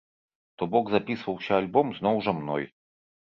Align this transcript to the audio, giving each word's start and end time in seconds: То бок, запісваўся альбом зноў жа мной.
То 0.59 0.67
бок, 0.75 0.87
запісваўся 0.93 1.51
альбом 1.63 1.93
зноў 1.99 2.15
жа 2.29 2.33
мной. 2.41 2.67